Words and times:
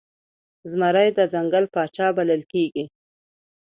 زمری 0.71 1.09
د 1.17 1.19
ځنګل 1.33 1.65
پاچا 1.73 2.07
بلل 2.17 2.41
کېږي. 2.51 2.85